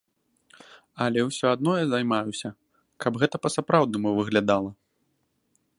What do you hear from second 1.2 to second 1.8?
ўсё адно